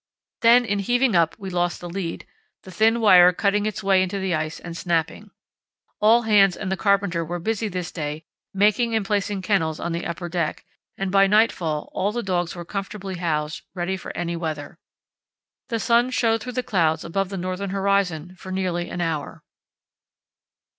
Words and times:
Then 0.41 0.65
in 0.65 0.79
heaving 0.79 1.13
up 1.15 1.37
we 1.37 1.51
lost 1.51 1.79
the 1.79 1.87
lead, 1.87 2.25
the 2.63 2.71
thin 2.71 2.99
wire 3.01 3.31
cutting 3.31 3.67
its 3.67 3.83
way 3.83 4.01
into 4.01 4.17
the 4.17 4.33
ice 4.33 4.59
and 4.59 4.75
snapping. 4.75 5.29
All 5.99 6.23
hands 6.23 6.57
and 6.57 6.71
the 6.71 6.75
carpenter 6.75 7.23
were 7.23 7.37
busy 7.37 7.67
this 7.67 7.91
day 7.91 8.25
making 8.51 8.95
and 8.95 9.05
placing 9.05 9.43
kennels 9.43 9.79
on 9.79 9.91
the 9.91 10.07
upper 10.07 10.27
deck, 10.27 10.65
and 10.97 11.11
by 11.11 11.27
nightfall 11.27 11.91
all 11.93 12.11
the 12.11 12.23
dogs 12.23 12.55
were 12.55 12.65
comfortably 12.65 13.17
housed, 13.19 13.61
ready 13.75 13.95
for 13.95 14.11
any 14.17 14.35
weather. 14.35 14.79
The 15.69 15.79
sun 15.79 16.09
showed 16.09 16.41
through 16.41 16.53
the 16.53 16.63
clouds 16.63 17.03
above 17.05 17.29
the 17.29 17.37
northern 17.37 17.69
horizon 17.69 18.35
for 18.39 18.51
nearly 18.51 18.89
an 18.89 19.01
hour. 19.01 19.43